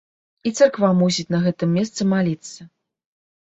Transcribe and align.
І 0.49 0.53
царква 0.59 0.89
мусіць 1.01 1.27
на 1.35 1.43
гэтым 1.45 1.69
месцы 1.77 2.11
маліцца. 2.17 2.61